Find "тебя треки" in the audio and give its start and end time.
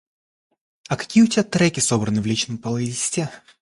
1.27-1.79